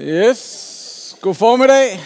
[0.00, 2.00] Yes, god formiddag.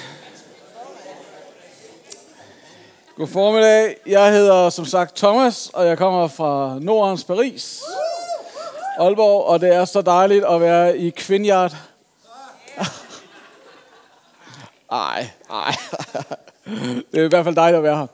[3.17, 3.97] God formiddag.
[4.07, 7.83] Jeg hedder som sagt Thomas, og jeg kommer fra Nordens Paris,
[8.99, 11.77] Aalborg, og det er så dejligt at være i Kvindjart.
[14.93, 15.75] Ej, ej.
[17.13, 18.09] Det er i hvert fald dejligt at være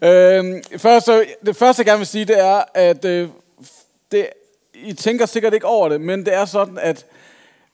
[0.00, 0.38] her.
[0.38, 3.28] Øhm, først, så, det første, jeg gerne vil sige, det er, at øh,
[4.12, 4.28] det,
[4.74, 7.06] I tænker sikkert ikke over det, men det er sådan, at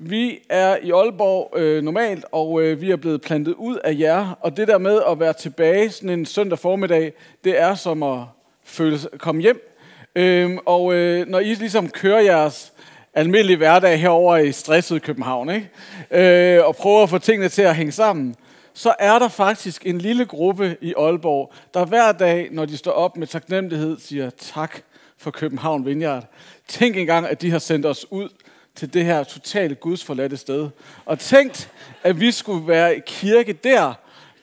[0.02, 4.38] vi er i Aalborg øh, normalt, og øh, vi er blevet plantet ud af jer.
[4.40, 7.12] Og det der med at være tilbage sådan en søndag formiddag,
[7.44, 8.18] det er som at
[8.64, 9.76] føle, komme hjem.
[10.16, 12.72] Øhm, og øh, når I ligesom kører jeres
[13.14, 16.56] almindelige hverdag herover i stresset København, ikke?
[16.56, 18.36] Øh, og prøver at få tingene til at hænge sammen,
[18.74, 22.92] så er der faktisk en lille gruppe i Aalborg, der hver dag, når de står
[22.92, 24.80] op med taknemmelighed, siger tak
[25.18, 26.24] for København Vineyard.
[26.68, 28.28] Tænk engang, at de har sendt os ud
[28.74, 30.68] til det her totalt gudsforladte sted.
[31.04, 31.70] Og tænkt,
[32.02, 33.94] at vi skulle være i kirke der,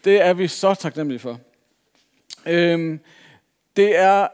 [0.04, 1.40] det er vi så taknemmelige for.
[2.46, 3.00] Øhm,
[3.76, 4.28] det er,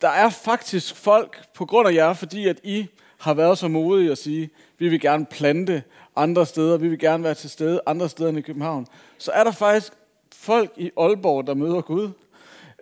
[0.00, 2.86] der er faktisk folk på grund af jer, fordi at I
[3.18, 5.82] har været så modige at sige, vi vil gerne plante
[6.16, 8.86] andre steder, vi vil gerne være til stede andre steder end i København.
[9.18, 9.92] Så er der faktisk
[10.34, 12.10] folk i Aalborg, der møder Gud.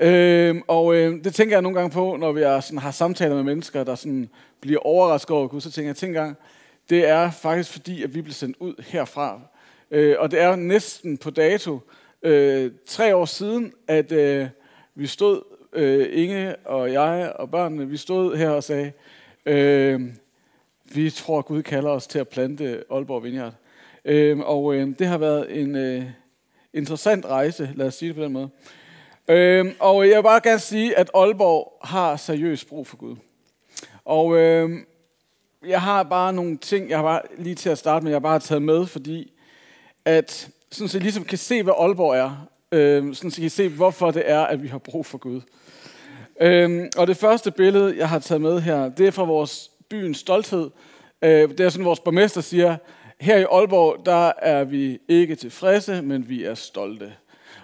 [0.00, 3.34] Øh, og øh, det tænker jeg nogle gange på, når vi er, sådan, har samtaler
[3.34, 4.28] med mennesker, der sådan,
[4.60, 5.60] bliver overrasket over Gud.
[5.60, 6.36] Så tænker jeg, tænk gang,
[6.90, 9.40] det er faktisk fordi, at vi blev sendt ud herfra.
[9.90, 11.80] Øh, og det er næsten på dato
[12.22, 14.46] øh, tre år siden, at øh,
[14.94, 15.42] vi stod,
[15.72, 18.92] øh, Inge og jeg og børnene, vi stod her og sagde,
[19.46, 20.00] øh,
[20.94, 23.54] vi tror, Gud kalder os til at plante Aalborg Vineyard.
[24.04, 26.02] Øh, og øh, det har været en øh,
[26.72, 28.50] interessant rejse, lad os sige det på den måde.
[29.30, 33.16] Øhm, og jeg vil bare gerne sige, at Aalborg har seriøst brug for Gud.
[34.04, 34.86] Og øhm,
[35.66, 38.20] jeg har bare nogle ting, jeg har bare, lige til at starte med, jeg har
[38.20, 39.32] bare taget med, fordi
[40.04, 42.48] at sådan så ligesom kan se, hvad Aalborg er.
[42.72, 45.40] Øhm, sådan så kan se, hvorfor det er, at vi har brug for Gud.
[46.40, 50.18] Øhm, og det første billede, jeg har taget med her, det er fra vores byens
[50.18, 50.70] stolthed.
[51.22, 52.76] Øh, det er sådan, vores borgmester siger,
[53.20, 57.12] her i Aalborg, der er vi ikke tilfredse, men vi er stolte.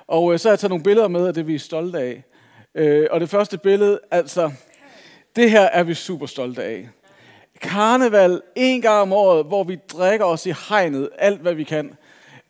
[0.08, 2.24] Og øh, så har jeg taget nogle billeder med af det, vi er stolte af.
[2.74, 4.52] Øh, og det første billede, altså,
[5.36, 6.88] det her er vi super stolte af.
[7.60, 11.96] Karneval en gang om året, hvor vi drikker os i hegnet alt, hvad vi kan.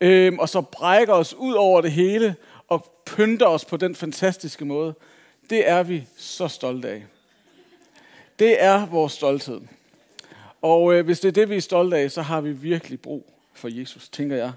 [0.01, 2.37] Øh, og så brækker os ud over det hele
[2.69, 4.95] og pynter os på den fantastiske måde.
[5.51, 7.05] Det er vi så stolte af.
[8.39, 9.61] Det er vores stolthed.
[10.63, 13.33] Og øh, hvis det er det, vi er stolte af, så har vi virkelig brug
[13.55, 14.53] for Jesus, tænker jeg.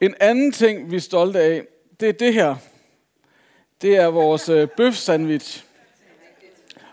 [0.00, 1.62] En anden ting, vi er stolte af,
[2.00, 2.56] det er det her.
[3.82, 5.64] Det er vores øh, bøf sandwich.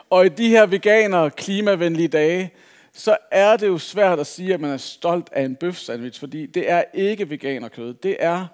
[0.09, 2.53] Og i de her veganer klimavenlige dage,
[2.93, 6.19] så er det jo svært at sige, at man er stolt af en bøf sandwich,
[6.19, 7.93] fordi det er ikke veganerkød.
[7.93, 8.47] Det er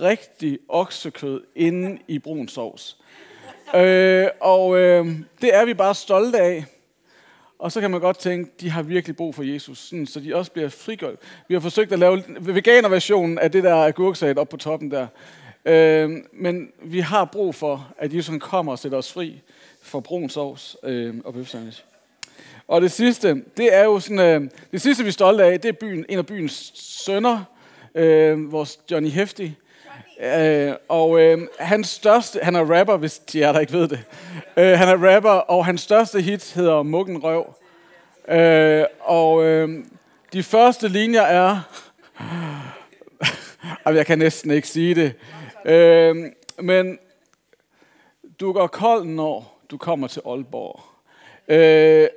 [0.00, 2.96] rigtig oksekød inde i brun sovs.
[3.74, 5.06] Øh, og øh,
[5.40, 6.64] det er vi bare stolte af.
[7.58, 10.36] Og så kan man godt tænke, de har virkelig brug for Jesus, sådan, så de
[10.36, 11.14] også bliver frigjort.
[11.48, 15.06] Vi har forsøgt at lave veganerversionen af det der agurksat op på toppen der.
[15.68, 19.40] Øh, men vi har brug for, at Jesus kommer og sætter os fri
[19.82, 21.84] for brun sovs øh, og bøf sandwich.
[22.68, 25.68] Og det sidste, det er jo sådan, øh, det sidste vi er stolte af, det
[25.68, 27.44] er byen, en af byens sønner,
[27.94, 29.54] øh, vores Johnny Hefti.
[30.20, 34.04] Øh, og øh, hans største, han er rapper, hvis de er der ikke ved det.
[34.56, 37.54] Øh, han er rapper, og hans største hit hedder Muggen Røv.
[38.28, 39.84] Øh, og øh,
[40.32, 41.60] de første linjer er,
[43.96, 45.14] jeg kan næsten ikke sige det,
[45.68, 46.16] øh,
[46.60, 46.98] men
[48.40, 50.80] du går kold, når du kommer til Aalborg.
[51.48, 52.08] Øh,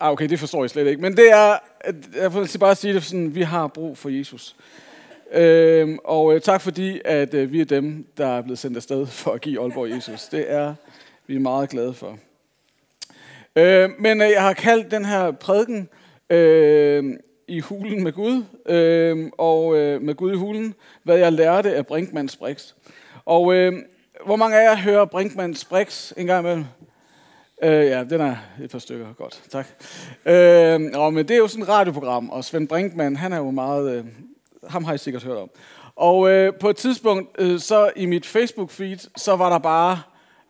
[0.00, 1.02] ah, okay, det forstår jeg slet ikke.
[1.02, 1.58] Men det er,
[2.14, 4.56] jeg vil altså bare sige det sådan, vi har brug for Jesus.
[5.32, 9.06] Øhm, øh, og tak fordi, at øh, vi er dem, der er blevet sendt afsted
[9.06, 10.28] for at give Aalborg Jesus.
[10.28, 10.74] Det er
[11.26, 12.18] vi er meget glade for.
[13.56, 15.88] Øh, men øh, jeg har kaldt den her prædiken
[16.30, 17.14] øh,
[17.48, 21.86] i hulen med Gud, øh, og øh, med Gud i hulen, hvad jeg lærte af
[21.86, 22.74] Brinkmanns Brix.
[23.24, 23.72] Og øh,
[24.26, 26.64] hvor mange af jer hører Brinkmanns Brix en gang imellem?
[27.62, 29.12] Øh, ja, den er et par stykker.
[29.12, 29.66] Godt, tak.
[30.26, 33.50] Øh, og, men det er jo sådan et radioprogram, og Svend Brinkmann, han er jo
[33.50, 33.96] meget...
[33.96, 34.04] Øh,
[34.68, 35.50] ham har I sikkert hørt om.
[35.96, 40.02] Og øh, på et tidspunkt, øh, så i mit Facebook-feed, så var der bare,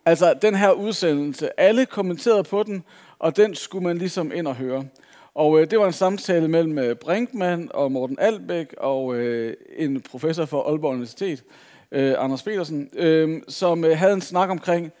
[0.05, 2.83] altså den her udsendelse, alle kommenterede på den,
[3.19, 4.85] og den skulle man ligesom ind og høre.
[5.35, 10.01] Og øh, det var en samtale mellem øh, Brinkmann og Morten Albæk og øh, en
[10.01, 11.43] professor fra Aalborg Universitet,
[11.91, 14.91] øh, Anders Petersen, øh, som øh, havde en snak omkring,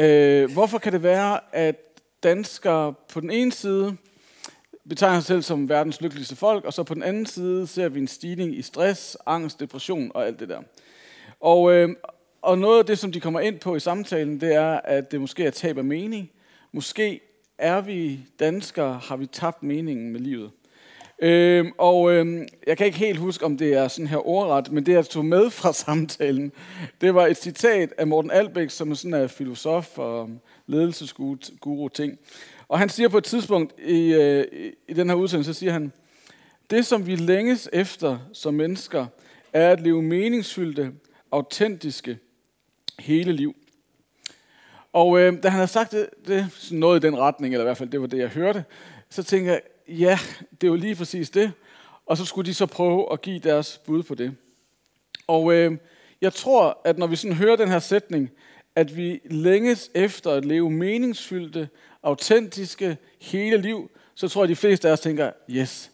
[0.00, 1.76] øh, hvorfor kan det være, at
[2.22, 3.96] danskere på den ene side
[4.88, 8.00] betegner sig selv som verdens lykkeligste folk, og så på den anden side ser vi
[8.00, 10.60] en stigning i stress, angst, depression og alt det der.
[11.40, 11.88] Og, øh,
[12.42, 15.20] og noget af det, som de kommer ind på i samtalen, det er, at det
[15.20, 16.30] måske er tab af mening.
[16.72, 17.20] Måske
[17.58, 20.50] er vi danskere, har vi tabt meningen med livet.
[21.18, 24.86] Øhm, og øhm, jeg kan ikke helt huske, om det er sådan her ordret, men
[24.86, 26.52] det, jeg tog med fra samtalen,
[27.00, 30.30] det var et citat af Morten Albæk, som er sådan en filosof og
[30.66, 32.18] ledelsesguru ting.
[32.68, 34.44] Og han siger på et tidspunkt i, øh,
[34.88, 35.92] i den her udsendelse, så siger han,
[36.70, 39.06] det som vi længes efter som mennesker,
[39.52, 40.92] er at leve meningsfyldte,
[41.32, 42.18] autentiske,
[42.98, 43.56] hele liv.
[44.94, 47.66] Og øh, da han havde sagt det, det sådan noget i den retning, eller i
[47.66, 48.64] hvert fald det var det, jeg hørte,
[49.10, 50.18] så tænkte jeg, ja,
[50.50, 51.52] det er jo lige præcis det.
[52.06, 54.34] Og så skulle de så prøve at give deres bud på det.
[55.26, 55.72] Og øh,
[56.20, 58.30] jeg tror, at når vi sådan hører den her sætning,
[58.76, 61.68] at vi længes efter at leve meningsfyldte,
[62.02, 65.90] autentiske, hele liv, så tror jeg, at de fleste af os tænker, yes,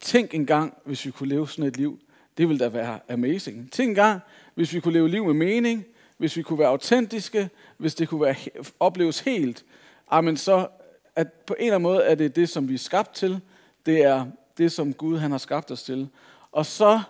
[0.00, 2.00] tænk engang, hvis vi kunne leve sådan et liv.
[2.38, 3.72] Det ville da være amazing.
[3.72, 4.20] Tænk engang,
[4.54, 8.20] hvis vi kunne leve liv med mening, hvis vi kunne være autentiske, hvis det kunne
[8.20, 8.36] være,
[8.80, 9.64] opleves helt,
[10.10, 10.68] amen, så
[11.16, 13.40] at på en eller anden måde er det det, som vi er skabt til.
[13.86, 14.26] Det er
[14.58, 16.08] det, som Gud han har skabt os til.
[16.52, 17.00] Og så,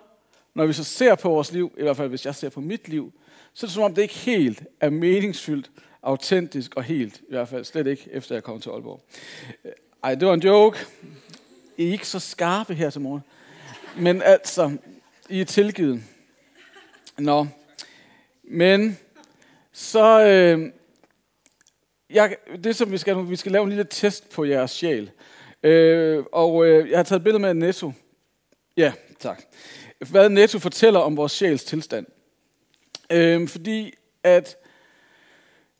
[0.54, 2.88] når vi så ser på vores liv, i hvert fald hvis jeg ser på mit
[2.88, 3.12] liv,
[3.54, 5.70] så er det som om det ikke helt er meningsfyldt,
[6.02, 7.16] autentisk og helt.
[7.16, 9.04] I hvert fald slet ikke, efter jeg kom til Aalborg.
[10.02, 10.78] Ej, det var en joke.
[11.76, 13.22] I er ikke så skarpe her til morgen.
[13.96, 14.76] Men altså,
[15.28, 16.02] I er tilgivet.
[17.18, 17.46] Nå.
[18.48, 18.98] Men
[19.72, 20.70] så, øh,
[22.10, 25.10] jeg, det som vi skal, vi skal lave en lille test på jeres sjæl.
[25.62, 27.92] Øh, og øh, jeg har taget et billede med Netto.
[28.76, 29.42] Ja, tak.
[30.10, 32.06] Hvad Netto fortæller om vores sjæls tilstand.
[33.10, 34.56] Øh, fordi at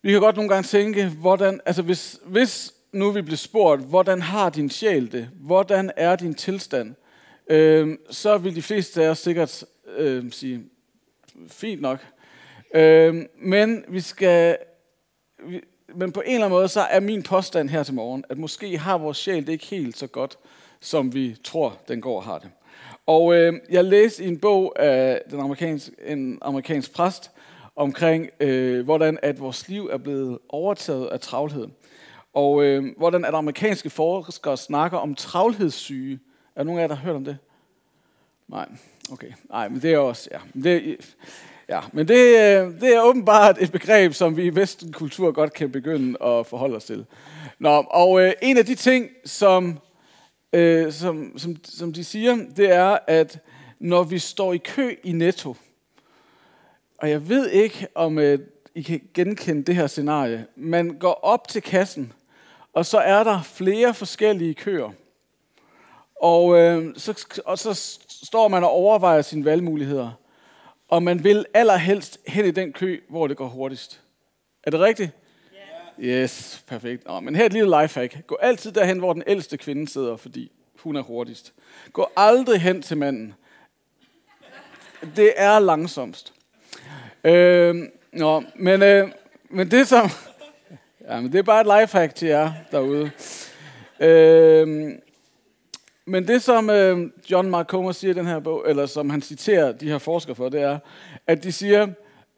[0.02, 4.22] vi kan godt nogle gange tænke, hvordan, altså hvis, hvis nu vi bliver spurgt, hvordan
[4.22, 5.28] har din sjæl det?
[5.34, 6.94] Hvordan er din tilstand?
[7.50, 9.64] Øh, så vil de fleste af os sikkert
[9.96, 10.64] øh, sige,
[11.48, 12.06] fint nok.
[12.74, 14.56] Øh, men vi skal,
[15.46, 15.60] vi,
[15.94, 18.78] men på en eller anden måde, så er min påstand her til morgen, at måske
[18.78, 20.38] har vores sjæl det ikke helt så godt,
[20.80, 22.50] som vi tror, den går og har det.
[23.06, 27.30] Og øh, jeg læste i en bog af den amerikansk, en amerikansk præst
[27.76, 31.68] omkring, øh, hvordan at vores liv er blevet overtaget af travlhed.
[32.32, 36.20] Og øh, hvordan at amerikanske forskere snakker om travlhedssyge.
[36.56, 37.38] Er nogen af jer, der har hørt om det?
[38.48, 38.68] Nej,
[39.12, 39.32] okay.
[39.50, 40.38] Nej, men det er også, ja.
[40.60, 40.98] Det,
[41.68, 45.52] Ja, men det, øh, det er åbenbart et begreb, som vi i vesten kultur godt
[45.52, 47.06] kan begynde at forholde os til.
[47.58, 49.78] Nå, og øh, en af de ting, som,
[50.52, 53.38] øh, som, som, som de siger, det er, at
[53.78, 55.56] når vi står i kø i Netto,
[56.98, 58.38] og jeg ved ikke, om øh,
[58.74, 62.12] I kan genkende det her scenarie, man går op til kassen,
[62.72, 64.90] og så er der flere forskellige køer.
[66.20, 70.10] Og, øh, så, og så står man og overvejer sine valgmuligheder
[70.88, 74.00] og man vil allerhelst hen i den kø, hvor det går hurtigst.
[74.62, 75.10] Er det rigtigt?
[76.00, 76.22] Yeah.
[76.22, 77.06] Yes, perfekt.
[77.06, 78.26] Nå, men her er et lille lifehack.
[78.26, 81.52] Gå altid derhen, hvor den ældste kvinde sidder, fordi hun er hurtigst.
[81.92, 83.34] Gå aldrig hen til manden.
[85.16, 86.32] Det er langsomst.
[87.24, 89.08] Øh, nå, men, øh,
[89.50, 90.08] men det som...
[91.08, 93.10] Ja, men det er bare et lifehack til jer derude.
[94.00, 94.92] Øh,
[96.06, 99.22] men det, som øh, John Mark Comer siger i den her bog, eller som han
[99.22, 100.78] citerer de her forskere for, det er,
[101.26, 101.88] at de siger,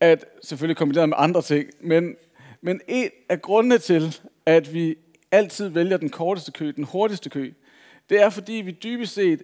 [0.00, 2.16] at selvfølgelig kombineret med andre ting, men,
[2.60, 4.96] men en af grundene til, at vi
[5.30, 7.52] altid vælger den korteste kø, den hurtigste kø,
[8.10, 9.42] det er, fordi vi dybest set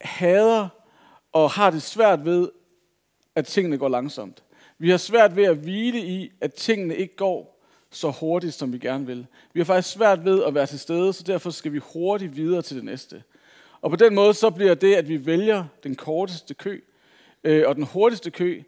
[0.00, 0.68] hader
[1.32, 2.48] og har det svært ved,
[3.34, 4.42] at tingene går langsomt.
[4.78, 8.78] Vi har svært ved at hvile i, at tingene ikke går så hurtigt, som vi
[8.78, 9.26] gerne vil.
[9.52, 12.62] Vi har faktisk svært ved at være til stede, så derfor skal vi hurtigt videre
[12.62, 13.22] til det næste.
[13.82, 16.80] Og på den måde så bliver det, at vi vælger den korteste kø
[17.44, 18.62] øh, og den hurtigste kø,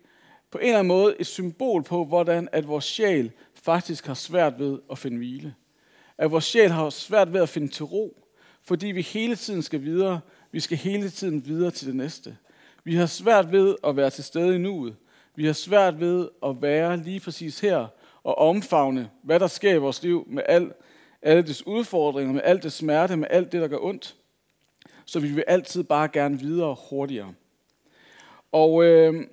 [0.50, 4.58] på en eller anden måde et symbol på, hvordan at vores sjæl faktisk har svært
[4.58, 5.54] ved at finde hvile.
[6.18, 8.26] At vores sjæl har svært ved at finde til ro,
[8.64, 10.20] fordi vi hele tiden skal videre.
[10.52, 12.36] Vi skal hele tiden videre til det næste.
[12.84, 14.96] Vi har svært ved at være til stede i nuet.
[15.36, 17.86] Vi har svært ved at være lige præcis her
[18.22, 20.72] og omfavne, hvad der sker i vores liv med al,
[21.22, 24.16] alle dets udfordringer, med alt det smerte, med alt det, der gør ondt
[25.12, 27.34] så vi vil altid bare gerne videre hurtigere.
[28.52, 29.26] Og øh,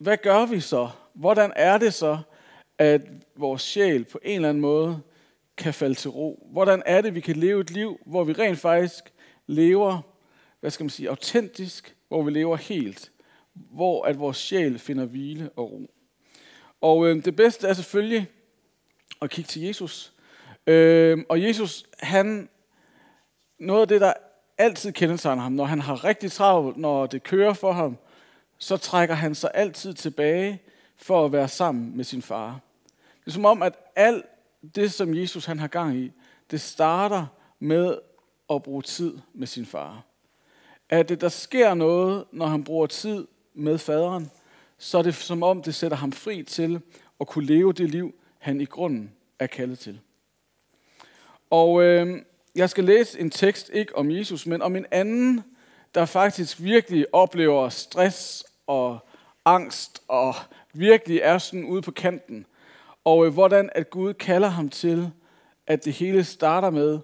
[0.00, 0.88] hvad gør vi så?
[1.12, 2.18] Hvordan er det så,
[2.78, 3.00] at
[3.36, 5.00] vores sjæl på en eller anden måde
[5.56, 6.48] kan falde til ro?
[6.52, 9.12] Hvordan er det, vi kan leve et liv, hvor vi rent faktisk
[9.46, 10.00] lever,
[10.60, 13.12] hvad skal man sige, autentisk, hvor vi lever helt,
[13.54, 15.90] hvor at vores sjæl finder hvile og ro.
[16.80, 18.26] Og øh, det bedste er selvfølgelig
[19.22, 20.12] at kigge til Jesus.
[20.66, 22.48] Øh, og Jesus, han
[23.58, 24.12] noget af det, der
[24.58, 27.96] altid kendetegner ham, når han har rigtig travlt, når det kører for ham,
[28.58, 30.62] så trækker han sig altid tilbage
[30.96, 32.60] for at være sammen med sin far.
[33.20, 34.24] Det er som om, at alt
[34.74, 36.12] det, som Jesus han har gang i,
[36.50, 37.26] det starter
[37.58, 37.98] med
[38.50, 40.02] at bruge tid med sin far.
[40.88, 44.30] At det, der sker noget, når han bruger tid med faderen,
[44.78, 46.80] så er det som om, det sætter ham fri til
[47.20, 50.00] at kunne leve det liv, han i grunden er kaldet til.
[51.50, 52.22] Og øh,
[52.54, 55.44] jeg skal læse en tekst, ikke om Jesus, men om en anden,
[55.94, 58.98] der faktisk virkelig oplever stress og
[59.44, 60.34] angst og
[60.72, 62.46] virkelig er sådan ude på kanten.
[63.04, 65.10] Og øh, hvordan at Gud kalder ham til,
[65.66, 66.98] at det hele starter med,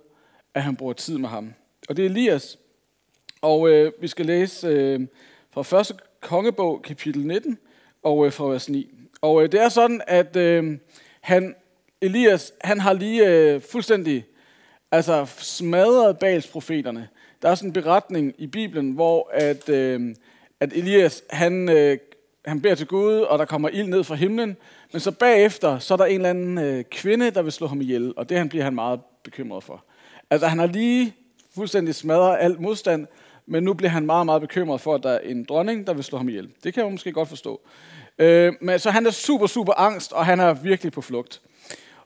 [0.55, 1.55] at han bruger tid med ham.
[1.89, 2.59] Og det er Elias.
[3.43, 5.01] Og øh, vi skal læse øh,
[5.51, 5.93] fra 1.
[6.21, 7.59] kongebog, kapitel 19,
[8.03, 8.91] og øh, fra vers 9.
[9.21, 10.79] Og øh, det er sådan, at øh,
[11.21, 11.55] han,
[12.01, 14.25] Elias, han har lige øh, fuldstændig
[14.93, 17.09] altså, smadrede Bals profeterne.
[17.43, 20.15] Der er sådan en beretning i Bibelen, hvor at, øh,
[20.61, 21.99] at Elias, han, øh,
[22.45, 24.57] han beder til Gud, og der kommer ild ned fra himlen,
[24.93, 27.81] men så bagefter, så er der en eller anden øh, kvinde, der vil slå ham
[27.81, 29.85] ihjel, og det han bliver han meget bekymret for.
[30.31, 31.15] Altså han har lige
[31.55, 33.07] fuldstændig smadret alt modstand,
[33.47, 36.05] men nu bliver han meget, meget bekymret for, at der er en dronning, der vil
[36.05, 36.51] slå ham ihjel.
[36.65, 37.61] Det kan jeg måske godt forstå.
[38.19, 41.41] Øh, men så han er super, super angst, og han er virkelig på flugt.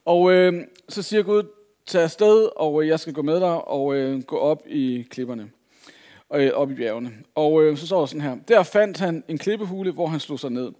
[0.04, 1.42] Og øh, så siger Gud,
[1.86, 5.50] tage afsted, og øh, jeg skal gå med dig og øh, gå op i klipperne.
[6.28, 7.12] Og øh, op i bjergene.
[7.34, 8.36] Og øh, så står der sådan her.
[8.48, 10.72] Der fandt han en klippehule, hvor han slog sig ned.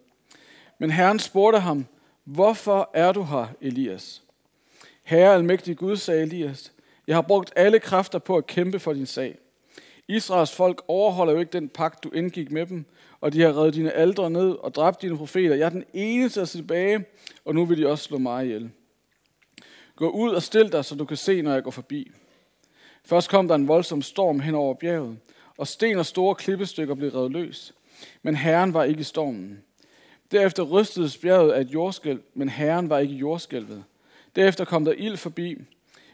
[0.79, 1.87] Men Herren spurgte ham,
[2.25, 4.23] hvorfor er du her, Elias?
[5.03, 6.73] Herre almægtig Gud, sagde Elias,
[7.07, 9.39] jeg har brugt alle kræfter på at kæmpe for din sag.
[10.09, 12.85] Israels folk overholder jo ikke den pagt, du indgik med dem,
[13.21, 15.55] og de har reddet dine aldre ned og dræbt dine profeter.
[15.55, 17.05] Jeg er den eneste at tilbage,
[17.45, 18.71] og nu vil de også slå mig ihjel.
[19.97, 22.11] Gå ud og stil dig, så du kan se, når jeg går forbi.
[23.05, 25.19] Først kom der en voldsom storm hen over bjerget,
[25.57, 27.75] og sten og store klippestykker blev revet løs.
[28.23, 29.63] Men Herren var ikke i stormen.
[30.33, 33.85] Derefter rystedes bjerget af et jordskælv, men Herren var ikke i jordskælvet.
[34.37, 35.57] Derefter kom der ild forbi,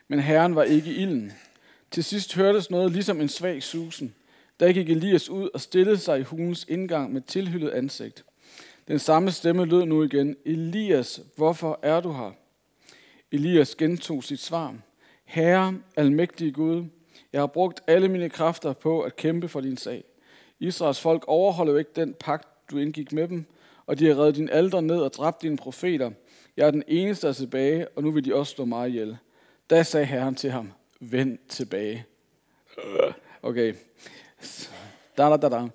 [0.09, 1.33] men Herren var ikke i ilden.
[1.91, 4.15] Til sidst hørtes noget ligesom en svag susen.
[4.61, 8.25] Der gik Elias ud og stillede sig i hulens indgang med tilhyllet ansigt.
[8.89, 10.37] Den samme stemme lød nu igen.
[10.45, 12.33] Elias, hvorfor er du her?
[13.33, 14.75] Elias gentog sit svar.
[15.25, 16.85] Herre, almægtige Gud,
[17.33, 20.05] jeg har brugt alle mine kræfter på at kæmpe for din sag.
[20.61, 23.45] Israels folk overholder jo ikke den pagt, du indgik med dem,
[23.87, 26.11] og de har reddet din alder ned og dræbt dine profeter.
[26.57, 29.17] Jeg er den eneste der er tilbage, og nu vil de også slå mig ihjel.
[29.71, 32.05] Da sagde Herren til ham, vend tilbage.
[33.43, 33.75] Okay.
[35.19, 35.69] Da, da, da, da.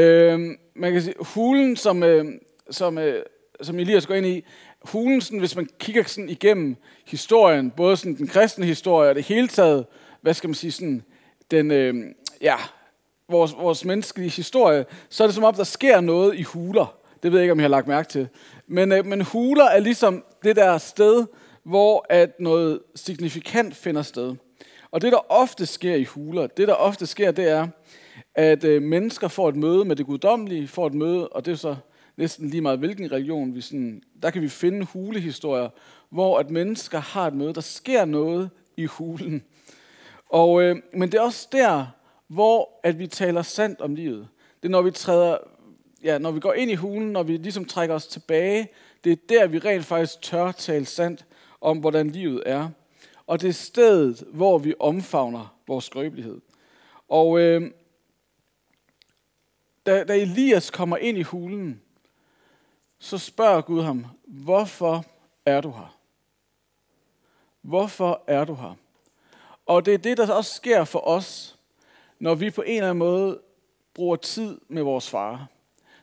[0.00, 0.40] Øh,
[0.74, 2.24] man kan sige, hulen, som, øh,
[2.70, 3.24] som, øh,
[3.62, 4.44] som Elias går ind i,
[4.92, 6.76] hulen, sådan, hvis man kigger sådan igennem
[7.06, 9.86] historien, både sådan den kristne historie og det hele taget,
[10.20, 11.02] hvad skal man sige, sådan,
[11.50, 11.94] den, øh,
[12.40, 12.56] ja,
[13.28, 16.94] vores, vores menneskelige historie, så er det som om, der sker noget i huler.
[17.22, 18.28] Det ved jeg ikke, om jeg har lagt mærke til.
[18.66, 21.26] Men, øh, men huler er ligesom det der sted,
[21.64, 24.34] hvor at noget signifikant finder sted.
[24.90, 27.68] Og det, der ofte sker i huler, det, der ofte sker, det er,
[28.34, 31.56] at øh, mennesker får et møde med det guddommelige, får et møde, og det er
[31.56, 31.76] så
[32.18, 35.68] næsten lige meget hvilken religion, vi sådan, der kan vi finde hulehistorier,
[36.10, 39.42] hvor at mennesker har et møde, der sker noget i hulen.
[40.28, 41.86] Og, øh, men det er også der,
[42.28, 44.28] hvor at vi taler sandt om livet.
[44.62, 45.38] Det er, når vi træder,
[46.02, 48.68] ja, når vi går ind i hulen, når vi ligesom trækker os tilbage,
[49.04, 51.26] det er der, vi rent faktisk tør tale sandt
[51.60, 52.68] om, hvordan livet er.
[53.26, 56.40] Og det er stedet, hvor vi omfavner vores skrøbelighed.
[57.08, 57.70] Og øh,
[59.86, 61.80] da, da Elias kommer ind i hulen,
[62.98, 65.04] så spørger Gud ham, hvorfor
[65.46, 65.96] er du her?
[67.62, 68.74] Hvorfor er du her?
[69.66, 71.58] Og det er det, der også sker for os,
[72.18, 73.40] når vi på en eller anden måde
[73.94, 75.46] bruger tid med vores far.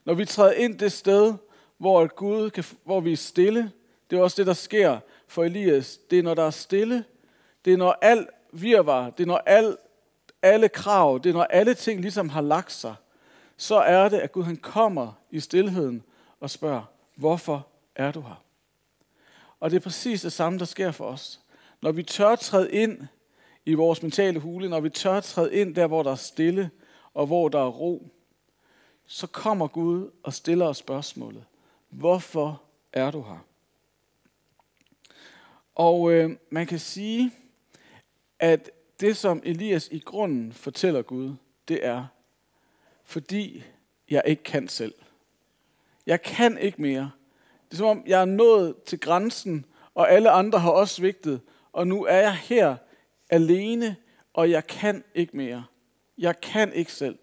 [0.05, 1.33] Når vi træder ind det sted,
[1.77, 3.71] hvor Gud kan, hvor vi er stille,
[4.09, 5.99] det er også det, der sker for Elias.
[6.09, 7.05] Det er, når der er stille.
[7.65, 9.09] Det er, når alt virvar.
[9.09, 9.77] Det er, når al,
[10.41, 12.95] alle krav, det er, når alle ting ligesom har lagt sig.
[13.57, 16.03] Så er det, at Gud han kommer i stillheden
[16.39, 16.83] og spørger,
[17.15, 18.43] hvorfor er du her?
[19.59, 21.39] Og det er præcis det samme, der sker for os.
[21.81, 23.07] Når vi tør træde ind
[23.65, 26.69] i vores mentale hule, når vi tør træde ind der, hvor der er stille
[27.13, 28.07] og hvor der er ro,
[29.07, 31.45] så kommer Gud og stiller os spørgsmålet,
[31.89, 32.61] hvorfor
[32.93, 33.45] er du her?
[35.75, 37.31] Og øh, man kan sige,
[38.39, 41.35] at det som Elias i grunden fortæller Gud,
[41.67, 42.05] det er,
[43.03, 43.63] fordi
[44.09, 44.93] jeg ikke kan selv.
[46.05, 47.11] Jeg kan ikke mere.
[47.65, 51.41] Det er som om, jeg er nået til grænsen, og alle andre har også svigtet,
[51.73, 52.75] og nu er jeg her
[53.29, 53.95] alene,
[54.33, 55.65] og jeg kan ikke mere.
[56.17, 57.17] Jeg kan ikke selv.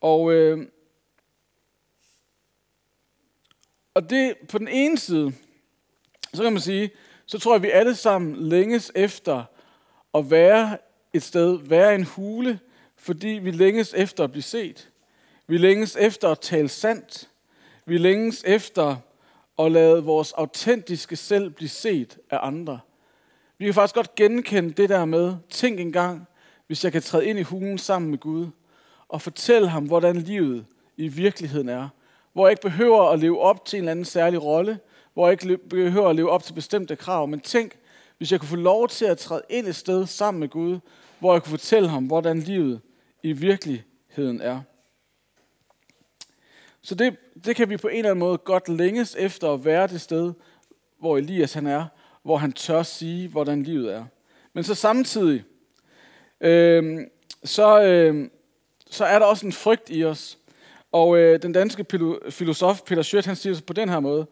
[0.00, 0.68] Og, øh,
[3.94, 5.32] og det på den ene side,
[6.34, 6.90] så kan man sige,
[7.26, 9.44] så tror jeg, at vi alle sammen længes efter
[10.14, 10.78] at være
[11.12, 12.60] et sted, være en hule,
[12.96, 14.90] fordi vi længes efter at blive set.
[15.48, 17.28] Vi længes efter at tale sandt.
[17.84, 18.96] Vi længes efter
[19.58, 22.80] at lade vores autentiske selv blive set af andre.
[23.58, 26.26] Vi kan faktisk godt genkende det der med, tænk engang,
[26.66, 28.46] hvis jeg kan træde ind i hulen sammen med Gud
[29.08, 31.88] og fortælle ham, hvordan livet i virkeligheden er.
[32.32, 34.78] Hvor jeg ikke behøver at leve op til en eller anden særlig rolle,
[35.14, 37.28] hvor jeg ikke behøver at leve op til bestemte krav.
[37.28, 37.72] Men tænk,
[38.18, 40.78] hvis jeg kunne få lov til at træde ind et sted sammen med Gud,
[41.18, 42.80] hvor jeg kunne fortælle ham, hvordan livet
[43.22, 44.60] i virkeligheden er.
[46.86, 49.86] Så det, det kan vi på en eller anden måde godt længes efter at være
[49.86, 50.32] det sted,
[50.98, 51.86] hvor Elias han er,
[52.22, 54.04] hvor han tør sige, hvordan livet er.
[54.52, 55.44] Men så samtidig,
[56.40, 57.00] øh,
[57.44, 58.28] så, øh,
[58.90, 60.38] så er der også en frygt i os.
[60.92, 61.86] Og øh, den danske
[62.30, 64.26] filosof Peter Schødt, han siger det på den her måde.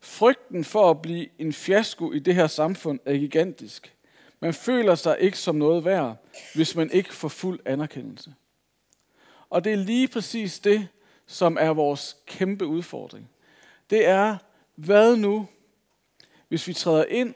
[0.00, 3.94] Frygten for at blive en fiasko i det her samfund er gigantisk.
[4.40, 6.16] Man føler sig ikke som noget værd,
[6.54, 8.34] hvis man ikke får fuld anerkendelse.
[9.50, 10.88] Og det er lige præcis det,
[11.30, 13.30] som er vores kæmpe udfordring.
[13.90, 14.38] Det er,
[14.74, 15.48] hvad nu,
[16.48, 17.34] hvis vi træder ind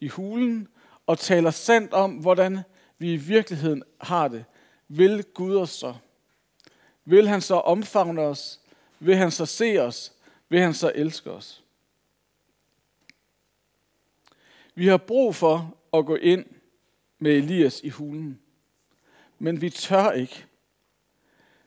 [0.00, 0.68] i hulen
[1.06, 2.58] og taler sandt om, hvordan
[2.98, 4.44] vi i virkeligheden har det.
[4.88, 5.94] Vil Gud os så?
[7.04, 8.60] Vil han så omfavne os?
[8.98, 10.12] Vil han så se os?
[10.48, 11.64] Vil han så elske os?
[14.74, 16.44] Vi har brug for at gå ind
[17.18, 18.40] med Elias i hulen.
[19.38, 20.44] Men vi tør ikke.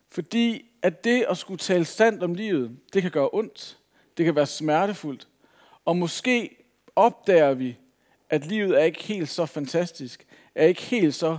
[0.10, 3.78] Fordi at det at skulle tale sandt om livet, det kan gøre ondt.
[4.18, 5.28] Det kan være smertefuldt.
[5.86, 6.58] Og måske
[6.96, 7.78] opdager vi,
[8.30, 11.38] at livet er ikke helt så fantastisk, er ikke helt så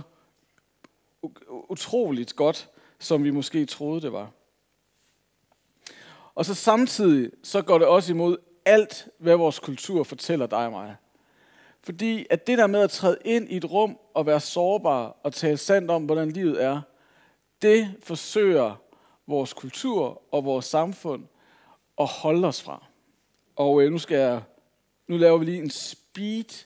[1.69, 4.31] utroligt godt, som vi måske troede det var.
[6.35, 10.71] Og så samtidig, så går det også imod alt, hvad vores kultur fortæller dig og
[10.71, 10.95] mig.
[11.81, 15.33] Fordi at det der med at træde ind i et rum og være sårbar og
[15.33, 16.81] tale sandt om, hvordan livet er,
[17.61, 18.81] det forsøger
[19.27, 21.23] vores kultur og vores samfund
[21.99, 22.85] at holde os fra.
[23.55, 24.41] Og øh, nu skal jeg,
[25.07, 26.65] nu laver vi lige en speed,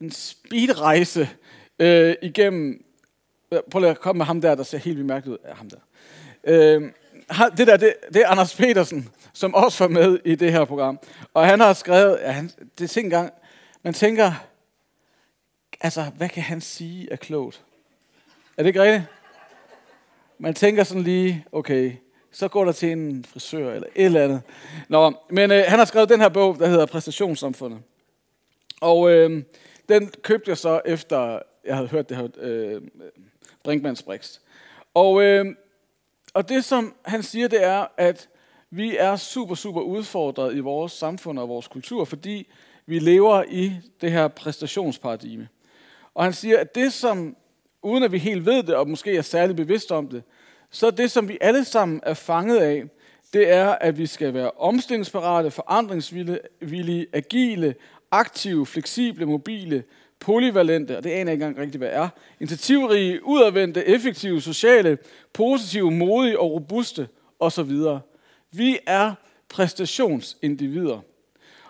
[0.00, 1.28] en speedrejse
[1.78, 2.84] øh, igennem.
[3.52, 5.48] Øh, prøv lige at komme med ham der, der ser helt vildt mærkeligt ud.
[5.48, 5.78] Ja, ham der.
[6.44, 6.82] Øh,
[7.56, 10.98] det der, det, det er Anders Petersen, som også var med i det her program.
[11.34, 13.30] Og han har skrevet, ja, han, det er en
[13.82, 14.32] man tænker,
[15.80, 17.64] altså, hvad kan han sige er klogt?
[18.56, 19.04] Er det ikke rigtigt?
[20.38, 21.92] Man tænker sådan lige, okay,
[22.32, 24.40] så går der til en frisør eller et eller andet.
[24.88, 27.80] Nå, men øh, han har skrevet den her bog, der hedder Præstationssamfundet.
[28.80, 29.42] Og øh,
[29.88, 32.82] den købte jeg så efter, jeg havde hørt det her øh,
[33.64, 34.38] Brinkmanns Brix.
[34.94, 35.46] Og, øh,
[36.34, 38.28] og det, som han siger, det er, at
[38.70, 42.48] vi er super, super udfordret i vores samfund og vores kultur, fordi
[42.86, 45.48] vi lever i det her præstationsparadigme.
[46.14, 47.36] Og han siger, at det, som
[47.82, 50.22] uden at vi helt ved det, og måske er særlig bevidst om det,
[50.70, 52.84] så det, som vi alle sammen er fanget af,
[53.32, 57.74] det er, at vi skal være omstillingsparate, forandringsvillige, agile,
[58.10, 59.84] aktive, fleksible, mobile,
[60.20, 62.08] polyvalente, og det aner jeg ikke engang rigtigt, hvad er,
[62.40, 64.98] initiativrige, udadvendte, effektive, sociale,
[65.32, 67.70] positive, modige og robuste osv.
[68.50, 69.14] Vi er
[69.48, 71.00] præstationsindivider,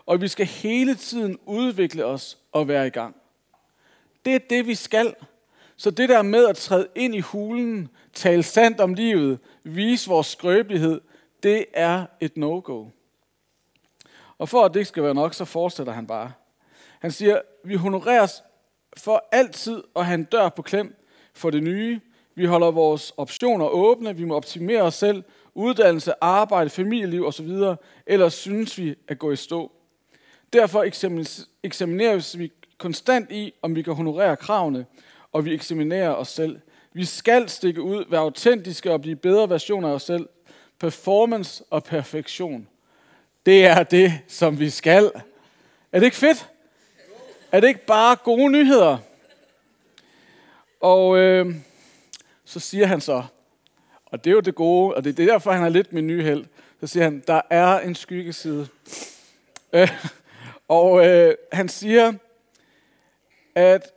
[0.07, 3.17] og vi skal hele tiden udvikle os og være i gang.
[4.25, 5.15] Det er det, vi skal.
[5.81, 10.27] Så det der med at træde ind i hulen, tale sandt om livet, vise vores
[10.27, 11.01] skrøbelighed,
[11.43, 12.87] det er et no-go.
[14.39, 16.33] Og for at det ikke skal være nok, så fortsætter han bare.
[17.01, 18.43] Han siger, vi honoreres
[18.97, 20.97] for altid at have en dør på klem
[21.35, 22.01] for det nye.
[22.35, 27.51] Vi holder vores optioner åbne, vi må optimere os selv, uddannelse, arbejde, familieliv osv.,
[28.07, 29.73] ellers synes vi at gå i stå.
[30.53, 30.83] Derfor
[31.63, 34.87] eksamineres vi konstant i, om vi kan honorere kravene,
[35.33, 36.61] og vi eksaminerer os selv.
[36.93, 40.29] Vi skal stikke ud, være autentiske og blive bedre versioner af os selv.
[40.79, 42.69] Performance og perfektion.
[43.47, 45.13] Det er det, som vi skal.
[45.93, 46.49] Er det ikke fedt?
[47.53, 48.99] Er det ikke bare gode nyheder?
[50.81, 51.55] Og øh,
[52.45, 53.23] så siger han så,
[54.07, 56.23] og det er jo det gode, og det er derfor, han er lidt min nye
[56.23, 56.45] held.
[56.81, 58.69] Så siger han, der er en skyggeside.
[59.73, 60.05] Øh,
[60.69, 62.13] og øh, han siger,
[63.55, 63.93] at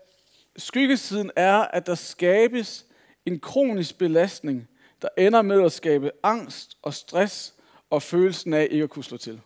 [0.62, 2.86] skyggesiden er, at der skabes
[3.26, 4.68] en kronisk belastning,
[5.02, 7.54] der ender med at skabe angst og stress
[7.90, 9.42] og følelsen af ikke at kunne slå til.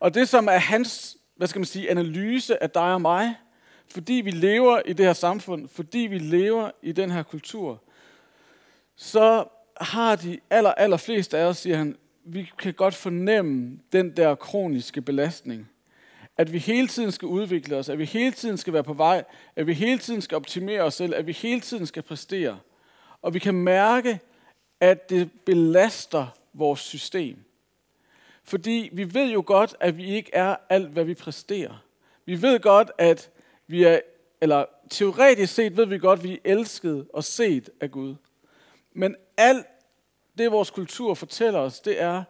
[0.00, 3.34] Og det, som er hans hvad skal man sige, analyse af dig og mig,
[3.88, 7.82] fordi vi lever i det her samfund, fordi vi lever i den her kultur,
[8.96, 9.44] så
[9.80, 14.34] har de aller, aller fleste af os, siger han, vi kan godt fornemme den der
[14.34, 15.70] kroniske belastning.
[16.38, 19.24] At vi hele tiden skal udvikle os, at vi hele tiden skal være på vej,
[19.56, 22.58] at vi hele tiden skal optimere os selv, at vi hele tiden skal præstere.
[23.22, 24.20] Og vi kan mærke,
[24.80, 27.44] at det belaster vores system.
[28.44, 31.84] Fordi vi ved jo godt, at vi ikke er alt, hvad vi præsterer.
[32.26, 33.30] Vi ved godt, at
[33.66, 34.00] vi er,
[34.40, 38.14] eller teoretisk set ved vi godt, at vi er elsket og set af Gud.
[38.92, 39.66] Men alt
[40.38, 42.24] det, vores kultur fortæller os, det er,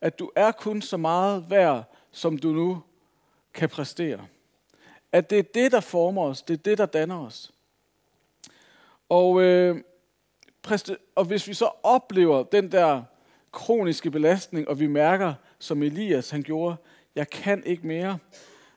[0.00, 2.82] at du er kun så meget værd, som du nu
[3.54, 4.26] kan præstere.
[5.12, 6.42] At det er det, der former os.
[6.42, 7.52] Det er det, der danner os.
[9.08, 9.76] Og, øh,
[11.14, 13.02] og hvis vi så oplever den der
[13.52, 16.76] kroniske belastning, og vi mærker, som Elias han gjorde,
[17.14, 18.18] jeg kan ikke mere,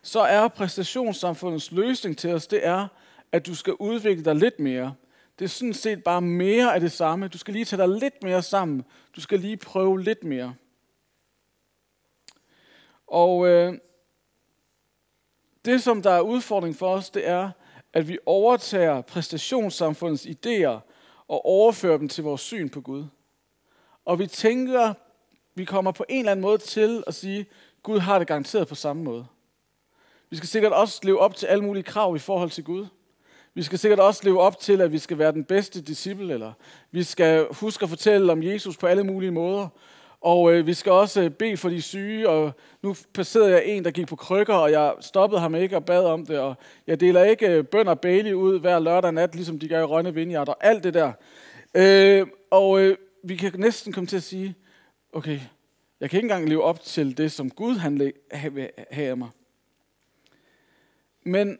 [0.01, 2.87] så er præstationssamfundets løsning til os, det er,
[3.31, 4.95] at du skal udvikle dig lidt mere.
[5.39, 7.27] Det er sådan set bare mere af det samme.
[7.27, 8.85] Du skal lige tage dig lidt mere sammen.
[9.15, 10.55] Du skal lige prøve lidt mere.
[13.07, 13.73] Og øh,
[15.67, 17.51] det, som der er udfordring for os, det er,
[17.93, 20.79] at vi overtager præstationssamfundets idéer
[21.27, 23.05] og overfører dem til vores syn på Gud.
[24.05, 24.93] Og vi tænker,
[25.55, 27.45] vi kommer på en eller anden måde til at sige,
[27.83, 29.25] Gud har det garanteret på samme måde.
[30.29, 32.85] Vi skal sikkert også leve op til alle mulige krav i forhold til Gud.
[33.53, 36.53] Vi skal sikkert også leve op til, at vi skal være den bedste disciple, eller
[36.91, 39.67] vi skal huske at fortælle om Jesus på alle mulige måder.
[40.27, 43.85] Og øh, vi skal også øh, bede for de syge, og nu passerede jeg en,
[43.85, 46.55] der gik på krykker, og jeg stoppede ham ikke og bad om det, og
[46.87, 49.83] jeg deler ikke øh, bøn og Bailey ud hver lørdag nat, ligesom de gør i
[49.83, 51.11] Rønne Vineyard, og alt det der.
[51.75, 54.55] Øh, og øh, vi kan næsten komme til at sige,
[55.13, 55.39] okay,
[55.99, 58.13] jeg kan ikke engang leve op til det, som Gud han vil
[58.91, 59.29] have af mig.
[61.23, 61.57] Men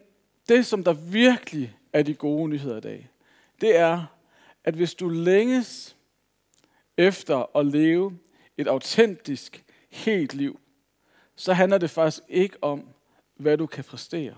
[0.50, 3.10] det, som der virkelig er de gode nyheder i dag,
[3.62, 4.06] det er,
[4.64, 5.96] at hvis du længes
[6.98, 8.18] efter at leve
[8.58, 10.60] et autentisk, helt liv,
[11.36, 12.90] så handler det faktisk ikke om,
[13.36, 14.36] hvad du kan præstere.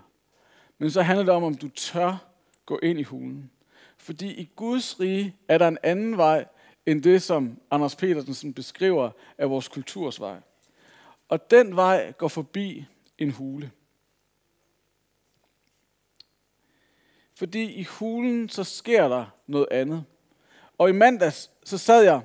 [0.77, 2.17] Men så handler det om, om du tør
[2.65, 3.51] gå ind i hulen.
[3.97, 6.45] Fordi i Guds rige er der en anden vej,
[6.85, 10.39] end det, som Anders Petersen beskriver af vores kulturs vej.
[11.29, 12.85] Og den vej går forbi
[13.17, 13.71] en hule.
[17.35, 20.05] Fordi i hulen, så sker der noget andet.
[20.77, 22.21] Og i mandags, så sad jeg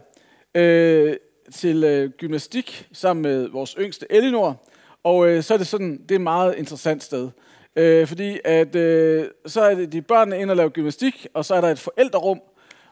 [0.62, 1.16] øh,
[1.52, 4.62] til øh, gymnastik sammen med vores yngste Elinor.
[5.04, 7.30] Og øh, så er det sådan, det er et meget interessant sted.
[7.76, 11.54] Øh, fordi at, øh, så er det de børnene ind og lave gymnastik, og så
[11.54, 12.40] er der et forældrerum,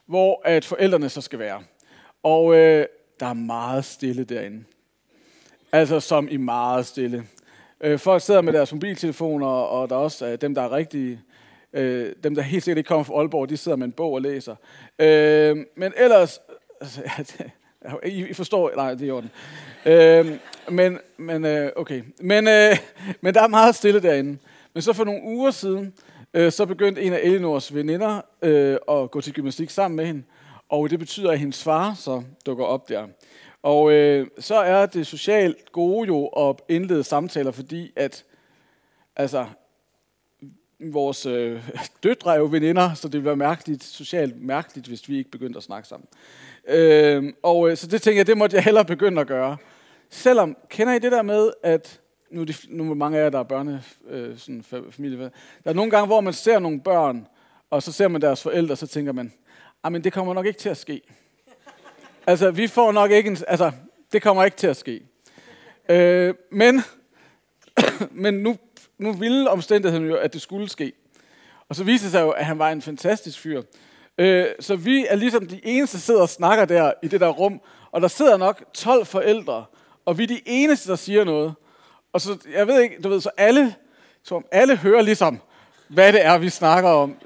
[0.06, 1.62] hvor at forældrene så skal være.
[2.22, 2.86] Og øh,
[3.20, 4.64] der er meget stille derinde.
[5.72, 7.24] Altså som i meget stille.
[7.80, 11.20] Øh, folk sidder med deres mobiltelefoner, og der er også øh, dem, der er rigtige
[11.74, 14.22] Øh, dem, der helt sikkert ikke kommer fra Aalborg, de sidder med en bog og
[14.22, 14.56] læser.
[14.98, 16.40] Øh, men ellers...
[17.18, 17.42] Altså,
[18.06, 18.70] i, I forstår...
[18.76, 19.30] Nej, det er i orden.
[19.86, 22.02] Øh, men, men, øh, okay.
[22.20, 22.76] Men, øh,
[23.22, 24.38] men der er meget stille derinde.
[24.74, 25.92] Men så for nogle uger siden,
[26.34, 30.22] øh, så begyndte en af Elinors veninder øh, at gå til gymnastik sammen med hende.
[30.68, 33.06] Og det betyder, at hendes far så dukker op der.
[33.62, 38.24] Og øh, så er det socialt gode jo at indlede samtaler, fordi at
[39.16, 39.46] altså,
[40.82, 41.70] vores øh,
[42.02, 45.56] døtre er jo veninder, så det ville være mærkeligt, socialt mærkeligt, hvis vi ikke begyndte
[45.56, 46.08] at snakke sammen.
[46.68, 49.56] Øh, og øh, så det tænker jeg, det måtte jeg hellere begynde at gøre.
[50.10, 53.38] Selvom, kender I det der med, at nu, det nu er mange af jer, der
[53.38, 55.30] er børne, øh, sådan familie, der
[55.64, 57.26] er nogle gange, hvor man ser nogle børn,
[57.70, 59.32] og så ser man deres forældre, så tænker man,
[59.82, 61.00] ah, men det kommer nok ikke til at ske.
[62.26, 63.72] altså, vi får nok ikke en, altså,
[64.12, 65.02] det kommer ikke til at ske.
[65.88, 66.82] Øh, men,
[68.24, 68.56] men nu
[69.02, 70.92] nu ville omstændigheden jo, at det skulle ske.
[71.68, 73.62] Og så viste det sig jo, at han var en fantastisk fyr.
[74.18, 77.28] Øh, så vi er ligesom de eneste, der sidder og snakker der i det der
[77.28, 77.60] rum.
[77.92, 79.64] Og der sidder nok 12 forældre,
[80.04, 81.54] og vi er de eneste, der siger noget.
[82.12, 83.74] Og så, jeg ved ikke, du ved, så alle,
[84.22, 85.40] så alle hører ligesom,
[85.88, 87.16] hvad det er, vi snakker om.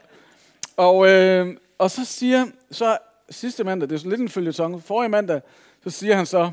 [0.76, 2.98] Og, øh, og så siger, så
[3.30, 5.40] sidste mandag, det er sådan lidt en følgetong, forrige mandag,
[5.84, 6.50] så siger han så,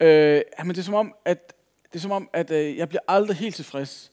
[0.00, 1.52] øh, jamen det er som om, at,
[1.92, 4.09] det er som om, at øh, jeg bliver aldrig helt tilfreds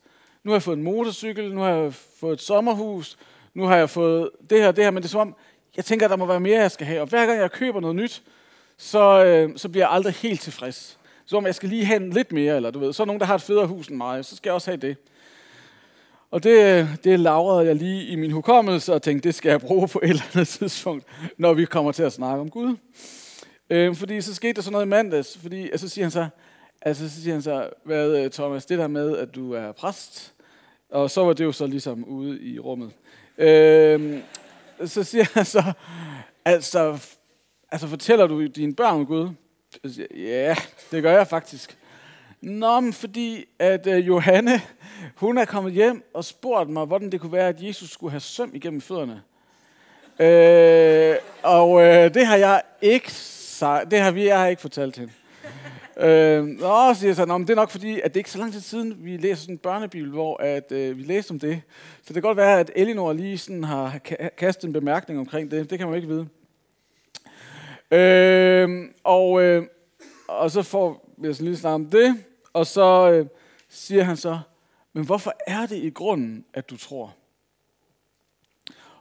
[0.48, 3.18] nu har jeg fået en motorcykel, nu har jeg fået et sommerhus,
[3.54, 5.36] nu har jeg fået det her det her, men det er som om,
[5.78, 7.02] jeg tænker, at der må være mere, jeg skal have.
[7.02, 8.24] Og hver gang jeg køber noget nyt,
[8.78, 11.00] så, øh, så bliver jeg aldrig helt tilfreds.
[11.26, 13.26] Så om jeg skal lige have lidt mere, eller du ved, så er nogen, der
[13.26, 14.98] har et federe hus end mig, så skal jeg også have det.
[16.32, 19.62] Og det, øh, det lavrede jeg lige i min hukommelse og tænkte, det skal jeg
[19.62, 21.06] bruge på et eller andet tidspunkt,
[21.38, 22.76] når vi kommer til at snakke om Gud.
[23.70, 26.28] Øh, fordi så skete der sådan noget i mandags, fordi altså så siger han så,
[26.82, 30.34] altså så siger han så, hvad øh, Thomas, det der med, at du er præst,
[30.90, 32.92] og så var det jo så ligesom ude i rummet.
[33.38, 34.20] Øh,
[34.86, 35.64] så siger han så,
[36.46, 37.00] altså,
[37.72, 39.30] altså fortæller du dine børn om Gud?
[39.84, 40.56] Jeg siger, ja,
[40.92, 41.78] det gør jeg faktisk.
[42.42, 44.62] Nå, men fordi at uh, Johanne,
[45.16, 48.20] hun er kommet hjem og spurgt mig, hvordan det kunne være, at Jesus skulle have
[48.20, 49.22] søm igennem fødderne.
[50.20, 54.98] Øh, og øh, det har jeg ikke sagt, det har vi, jeg har ikke fortalt
[54.98, 55.14] hende
[56.00, 58.54] øh, nå, siger jeg så, men det er nok fordi, at det ikke så lang
[58.54, 61.62] tid siden, vi læser sådan en børnebibel, hvor at, øh, vi læste om det.
[61.98, 63.98] Så det kan godt være, at Elinor lige sådan har
[64.38, 65.70] kastet en bemærkning omkring det.
[65.70, 66.28] Det kan man ikke vide.
[67.92, 69.64] Øh, og, øh,
[70.28, 72.24] og så får jeg sådan lige snart om det.
[72.54, 73.26] Og så øh,
[73.70, 74.40] siger han så,
[74.94, 77.16] men hvorfor er det i grunden, at du tror?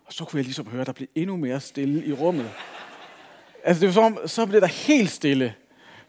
[0.05, 2.51] Og så kunne jeg ligesom høre, at der blev endnu mere stille i rummet.
[3.65, 5.55] Altså det var som så blev der helt stille.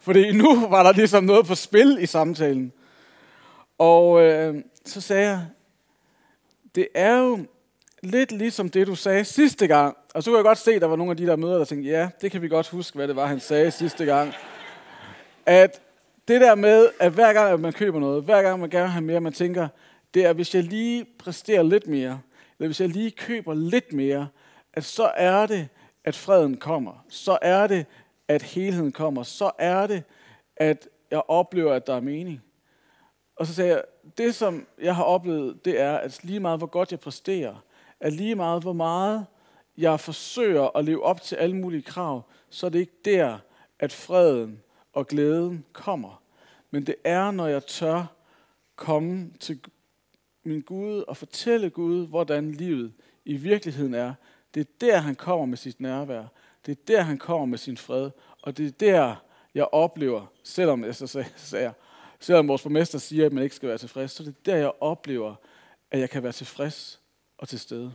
[0.08, 2.72] Fordi nu var der ligesom noget på spil i samtalen.
[3.78, 5.46] Og øh, så sagde jeg,
[6.74, 7.38] det er jo
[8.02, 9.96] lidt ligesom det, du sagde sidste gang.
[10.14, 11.64] Og så kunne jeg godt se, at der var nogle af de der møder, der
[11.64, 14.32] tænkte, ja, det kan vi godt huske, hvad det var, han sagde sidste gang.
[15.46, 15.80] At
[16.28, 18.92] det der med, at hver gang at man køber noget, hver gang man gerne vil
[18.92, 19.68] have mere, man tænker,
[20.14, 22.20] det er, hvis jeg lige præsterer lidt mere,
[22.58, 24.28] eller hvis jeg lige køber lidt mere,
[24.74, 25.68] at så er det,
[26.04, 27.04] at freden kommer.
[27.08, 27.86] Så er det,
[28.28, 29.22] at helheden kommer.
[29.22, 30.02] Så er det,
[30.56, 32.42] at jeg oplever, at der er mening.
[33.36, 33.82] Og så sagde jeg,
[34.18, 37.64] det som jeg har oplevet, det er, at lige meget hvor godt jeg præsterer,
[38.00, 39.26] at lige meget hvor meget
[39.76, 43.38] jeg forsøger at leve op til alle mulige krav, så er det ikke der,
[43.78, 44.62] at freden
[44.92, 46.22] og glæden kommer.
[46.70, 48.06] Men det er, når jeg tør
[48.76, 49.60] komme til
[50.42, 52.92] min Gud og fortælle Gud, hvordan livet
[53.24, 54.14] i virkeligheden er.
[54.54, 56.24] Det er der, han kommer med sit nærvær.
[56.66, 58.10] Det er der, han kommer med sin fred.
[58.42, 59.16] Og det er der,
[59.54, 61.72] jeg oplever, selvom, jeg så sagde,
[62.20, 64.72] selvom vores borgmester siger, at man ikke skal være tilfreds, så det er der, jeg
[64.80, 65.34] oplever,
[65.90, 67.00] at jeg kan være tilfreds
[67.38, 67.92] og til stede.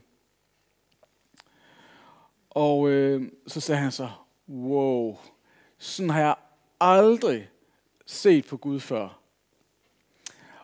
[2.50, 4.10] Og øh, så sagde han så,
[4.50, 5.18] wow,
[5.78, 6.36] sådan har jeg
[6.80, 7.50] aldrig
[8.06, 9.20] set på Gud før.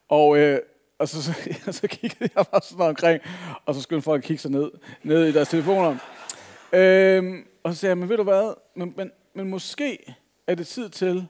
[0.07, 0.59] Og, øh,
[0.99, 1.33] og så, så,
[1.81, 3.21] så kiggede jeg bare sådan omkring,
[3.65, 4.71] og så skulle folk kigge sig ned,
[5.03, 5.97] ned i deres telefoner.
[6.73, 10.15] Øh, og så sagde jeg, men ved du hvad, men, men, men måske
[10.47, 11.27] er det tid til,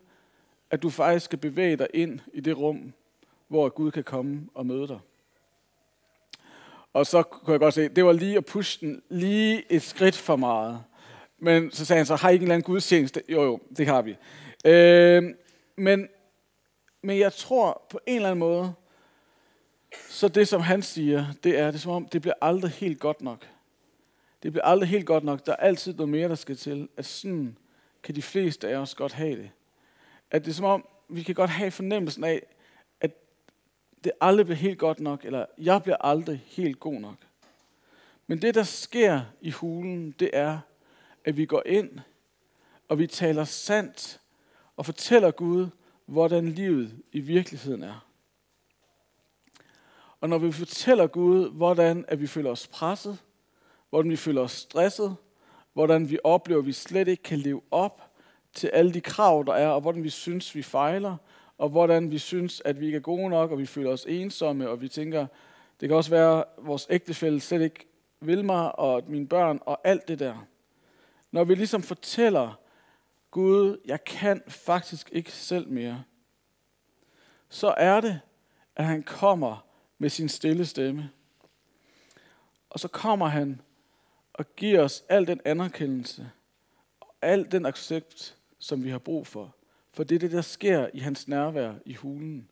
[0.71, 2.93] at du faktisk skal bevæge dig ind i det rum,
[3.47, 4.99] hvor Gud kan komme og møde dig.
[6.93, 10.17] Og så kunne jeg godt se, det var lige at pushe den lige et skridt
[10.17, 10.83] for meget.
[11.37, 13.23] Men så sagde han så, har I ikke en eller anden gudstjeneste?
[13.29, 14.15] Jo, jo, det har vi.
[14.65, 15.23] Øh,
[15.75, 16.07] men,
[17.01, 18.73] men jeg tror på en eller anden måde,
[20.09, 22.99] så det som han siger, det er, det er som om, det bliver aldrig helt
[22.99, 23.47] godt nok.
[24.43, 25.45] Det bliver aldrig helt godt nok.
[25.45, 26.89] Der er altid noget mere, der skal til.
[26.97, 27.57] At sådan
[28.03, 29.51] kan de fleste af os godt have det.
[30.31, 32.41] At det er som om, vi kan godt have fornemmelsen af,
[33.01, 33.11] at
[34.03, 37.15] det aldrig bliver helt godt nok, eller jeg bliver aldrig helt god nok.
[38.27, 40.59] Men det, der sker i hulen, det er,
[41.25, 41.99] at vi går ind,
[42.87, 44.21] og vi taler sandt,
[44.75, 45.67] og fortæller Gud,
[46.05, 48.05] hvordan livet i virkeligheden er.
[50.21, 53.17] Og når vi fortæller Gud, hvordan at vi føler os presset,
[53.89, 55.15] hvordan vi føler os stresset,
[55.73, 58.01] hvordan vi oplever, at vi slet ikke kan leve op
[58.53, 61.17] til alle de krav, der er, og hvordan vi synes, vi fejler,
[61.57, 64.69] og hvordan vi synes, at vi ikke er gode nok, og vi føler os ensomme,
[64.69, 65.27] og vi tænker,
[65.79, 67.87] det kan også være, at vores ægtefælle slet ikke
[68.19, 70.47] vil mig, og mine børn, og alt det der.
[71.31, 72.59] Når vi ligesom fortæller
[73.31, 76.03] Gud, jeg kan faktisk ikke selv mere,
[77.49, 78.19] så er det,
[78.75, 79.65] at han kommer
[79.97, 81.09] med sin stille stemme.
[82.69, 83.61] Og så kommer han
[84.39, 86.31] og giver os al den anerkendelse
[86.99, 89.55] og al den accept, som vi har brug for.
[89.91, 92.49] For det er det, der sker i hans nærvær i hulen.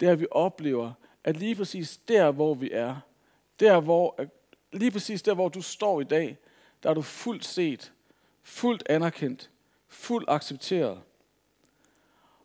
[0.00, 0.92] Det er, at vi oplever,
[1.24, 2.96] at lige præcis der, hvor vi er,
[3.60, 4.20] der hvor,
[4.72, 6.38] lige præcis der, hvor du står i dag,
[6.82, 7.92] der er du fuldt set,
[8.42, 9.50] fuldt anerkendt,
[9.88, 11.00] fuldt accepteret.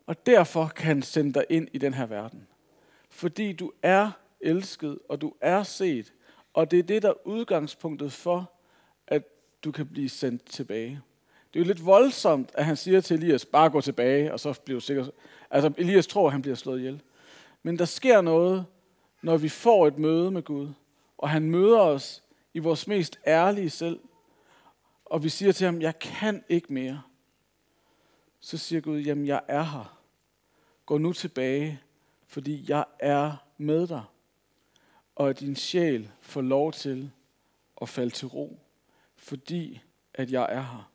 [0.05, 2.47] Og derfor kan han sende dig ind i den her verden.
[3.09, 6.13] Fordi du er elsket, og du er set,
[6.53, 8.51] og det er det, der er udgangspunktet for,
[9.65, 11.01] du kan blive sendt tilbage.
[11.53, 14.61] Det er jo lidt voldsomt, at han siger til Elias, bare gå tilbage, og så
[14.65, 15.05] bliver du sikker.
[15.49, 17.01] Altså, Elias tror, at han bliver slået ihjel.
[17.63, 18.65] Men der sker noget,
[19.21, 20.69] når vi får et møde med Gud,
[21.17, 22.23] og han møder os
[22.53, 23.99] i vores mest ærlige selv,
[25.05, 27.01] og vi siger til ham, jeg kan ikke mere.
[28.39, 29.99] Så siger Gud, jamen jeg er her.
[30.85, 31.81] Gå nu tilbage,
[32.27, 34.03] fordi jeg er med dig.
[35.15, 37.11] Og at din sjæl får lov til
[37.81, 38.59] at falde til ro,
[39.25, 39.81] fordi
[40.13, 40.91] at jeg er her.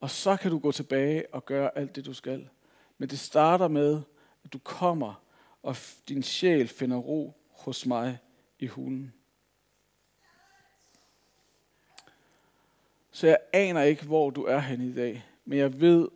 [0.00, 2.48] Og så kan du gå tilbage og gøre alt det, du skal.
[2.98, 4.02] Men det starter med,
[4.44, 5.22] at du kommer,
[5.62, 5.76] og
[6.08, 8.18] din sjæl finder ro hos mig
[8.58, 9.12] i hulen.
[13.10, 16.08] Så jeg aner ikke, hvor du er hen i dag, men jeg ved,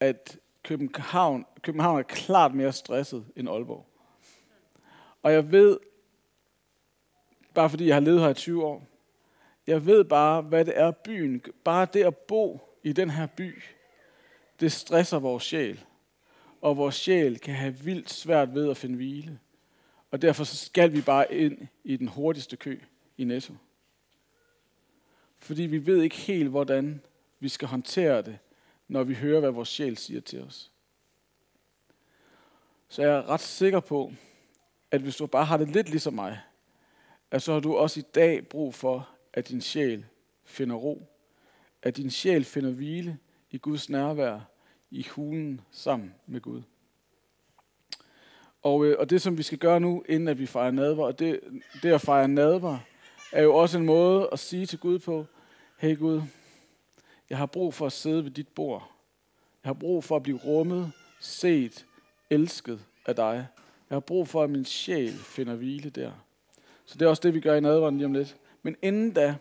[0.00, 3.86] at København, København er klart mere stresset end Aalborg.
[5.22, 5.78] Og jeg ved,
[7.54, 8.93] bare fordi jeg har levet her i 20 år,
[9.66, 11.42] jeg ved bare, hvad det er byen.
[11.64, 13.62] Bare det at bo i den her by,
[14.60, 15.84] det stresser vores sjæl.
[16.60, 19.38] Og vores sjæl kan have vildt svært ved at finde hvile.
[20.10, 22.80] Og derfor så skal vi bare ind i den hurtigste kø
[23.18, 23.54] i Netto.
[25.38, 27.02] Fordi vi ved ikke helt, hvordan
[27.40, 28.38] vi skal håndtere det,
[28.88, 30.70] når vi hører, hvad vores sjæl siger til os.
[32.88, 34.12] Så jeg er ret sikker på,
[34.90, 36.40] at hvis du bare har det lidt ligesom mig,
[37.30, 40.04] at så har du også i dag brug for, at din sjæl
[40.44, 41.06] finder ro.
[41.82, 43.18] At din sjæl finder hvile
[43.50, 44.40] i Guds nærvær,
[44.90, 46.62] i hulen sammen med Gud.
[48.62, 51.18] Og, øh, og det, som vi skal gøre nu, inden at vi fejrer nadver, og
[51.18, 51.40] det,
[51.82, 52.78] det at fejre nadver,
[53.32, 55.26] er jo også en måde at sige til Gud på,
[55.78, 56.22] hey Gud,
[57.30, 58.90] jeg har brug for at sidde ved dit bord.
[59.64, 61.86] Jeg har brug for at blive rummet, set,
[62.30, 63.46] elsket af dig.
[63.90, 66.12] Jeg har brug for, at min sjæl finder hvile der.
[66.84, 68.36] Så det er også det, vi gør i nadveren lige om lidt.
[68.64, 69.34] Men inden da,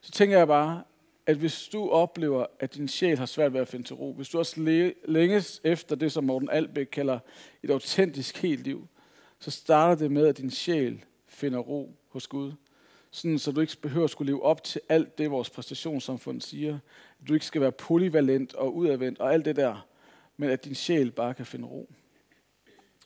[0.00, 0.82] så tænker jeg bare,
[1.26, 4.28] at hvis du oplever, at din sjæl har svært ved at finde til ro, hvis
[4.28, 4.60] du også
[5.04, 7.18] længes efter det, som Morten Albæk kalder
[7.62, 8.88] et autentisk helt liv,
[9.38, 12.52] så starter det med, at din sjæl finder ro hos Gud.
[13.10, 16.78] Sådan, så du ikke behøver at skulle leve op til alt det, vores præstationssamfund siger.
[17.20, 19.86] At du ikke skal være polyvalent og udadvendt og alt det der,
[20.36, 21.90] men at din sjæl bare kan finde ro.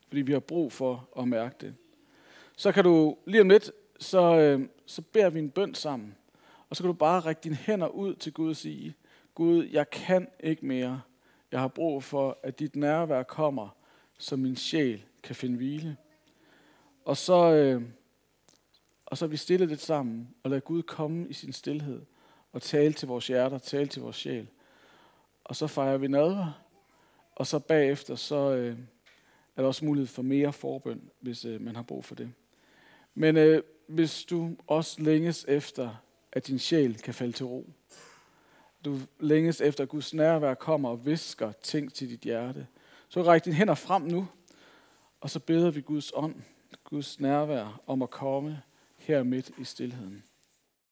[0.09, 1.75] Fordi vi har brug for at mærke det.
[2.57, 6.17] Så kan du lige om lidt, så, øh, så beder vi en bøn sammen.
[6.71, 8.95] Og så kan du bare række dine hænder ud til Gud og sige,
[9.35, 11.03] Gud, jeg kan ikke mere.
[11.53, 13.69] Jeg har brug for, at dit nærvær kommer,
[14.19, 15.97] så min sjæl kan finde hvile.
[17.05, 17.83] Og så, øh,
[19.07, 22.03] og så er vi stille lidt sammen, og lad Gud komme i sin stillhed,
[22.53, 24.49] og tale til vores hjerter, tale til vores sjæl.
[25.45, 26.63] Og så fejrer vi nadver,
[27.35, 28.79] og så bagefter, så øh,
[29.57, 32.33] er der også mulighed for mere forbøn, hvis øh, man har brug for det.
[33.15, 35.95] Men øh, hvis du også længes efter,
[36.33, 37.67] at din sjæl kan falde til ro,
[38.85, 42.67] du længes efter, at Guds nærvær kommer og visker ting til dit hjerte,
[43.09, 44.29] så ræk dine hænder frem nu,
[45.21, 46.35] og så beder vi Guds ånd,
[46.85, 48.63] Guds nærvær om at komme
[48.97, 50.23] her midt i stillheden.